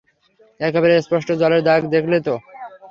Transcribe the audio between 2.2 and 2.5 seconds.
তো?